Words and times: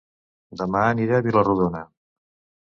Dema 0.61 0.81
aniré 0.93 1.19
a 1.19 1.27
Vila-rodona 1.27 1.83